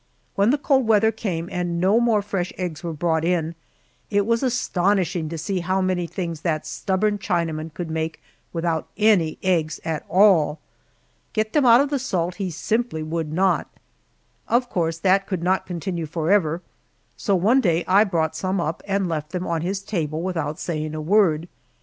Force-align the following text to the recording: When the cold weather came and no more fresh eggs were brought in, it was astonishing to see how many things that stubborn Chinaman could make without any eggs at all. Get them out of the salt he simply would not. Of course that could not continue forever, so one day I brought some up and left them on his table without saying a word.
When 0.33 0.49
the 0.49 0.57
cold 0.57 0.87
weather 0.87 1.11
came 1.11 1.47
and 1.51 1.79
no 1.79 1.99
more 1.99 2.23
fresh 2.23 2.51
eggs 2.57 2.83
were 2.83 2.91
brought 2.91 3.23
in, 3.23 3.53
it 4.09 4.25
was 4.25 4.41
astonishing 4.41 5.29
to 5.29 5.37
see 5.37 5.59
how 5.59 5.79
many 5.79 6.07
things 6.07 6.41
that 6.41 6.65
stubborn 6.65 7.19
Chinaman 7.19 7.71
could 7.75 7.91
make 7.91 8.19
without 8.51 8.87
any 8.97 9.37
eggs 9.43 9.79
at 9.85 10.03
all. 10.09 10.57
Get 11.33 11.53
them 11.53 11.67
out 11.67 11.81
of 11.81 11.91
the 11.91 11.99
salt 11.99 12.37
he 12.41 12.49
simply 12.49 13.03
would 13.03 13.31
not. 13.31 13.69
Of 14.47 14.71
course 14.71 14.97
that 14.97 15.27
could 15.27 15.43
not 15.43 15.67
continue 15.67 16.07
forever, 16.07 16.63
so 17.15 17.35
one 17.35 17.61
day 17.61 17.85
I 17.87 18.03
brought 18.03 18.35
some 18.35 18.59
up 18.59 18.81
and 18.87 19.07
left 19.07 19.29
them 19.33 19.45
on 19.45 19.61
his 19.61 19.83
table 19.83 20.23
without 20.23 20.57
saying 20.59 20.95
a 20.95 20.99
word. 20.99 21.47